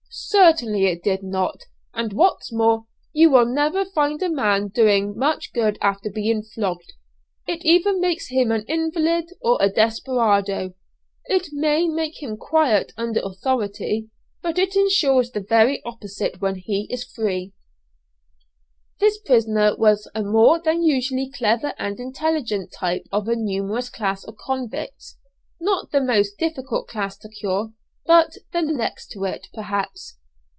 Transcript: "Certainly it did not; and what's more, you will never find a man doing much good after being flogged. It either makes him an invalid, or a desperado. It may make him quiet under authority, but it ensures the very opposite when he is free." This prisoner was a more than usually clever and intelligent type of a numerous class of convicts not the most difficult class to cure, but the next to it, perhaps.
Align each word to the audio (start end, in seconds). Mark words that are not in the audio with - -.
"Certainly 0.13 0.87
it 0.87 1.03
did 1.03 1.23
not; 1.23 1.61
and 1.93 2.11
what's 2.11 2.51
more, 2.51 2.83
you 3.13 3.29
will 3.31 3.45
never 3.45 3.85
find 3.85 4.21
a 4.21 4.29
man 4.29 4.67
doing 4.67 5.15
much 5.17 5.53
good 5.53 5.77
after 5.81 6.09
being 6.11 6.43
flogged. 6.43 6.91
It 7.47 7.63
either 7.63 7.97
makes 7.97 8.27
him 8.27 8.51
an 8.51 8.65
invalid, 8.67 9.29
or 9.41 9.57
a 9.61 9.69
desperado. 9.69 10.73
It 11.25 11.47
may 11.53 11.87
make 11.87 12.21
him 12.21 12.35
quiet 12.35 12.91
under 12.97 13.21
authority, 13.23 14.09
but 14.41 14.59
it 14.59 14.75
ensures 14.75 15.31
the 15.31 15.39
very 15.47 15.81
opposite 15.85 16.41
when 16.41 16.55
he 16.55 16.87
is 16.91 17.05
free." 17.05 17.53
This 18.99 19.17
prisoner 19.17 19.77
was 19.77 20.11
a 20.13 20.23
more 20.23 20.59
than 20.61 20.83
usually 20.83 21.29
clever 21.29 21.73
and 21.77 22.01
intelligent 22.01 22.73
type 22.73 23.05
of 23.13 23.29
a 23.29 23.37
numerous 23.37 23.89
class 23.89 24.25
of 24.25 24.35
convicts 24.35 25.17
not 25.61 25.91
the 25.91 26.01
most 26.01 26.37
difficult 26.37 26.89
class 26.89 27.17
to 27.19 27.29
cure, 27.29 27.71
but 28.03 28.33
the 28.51 28.61
next 28.61 29.09
to 29.11 29.23
it, 29.25 29.47
perhaps. 29.53 30.17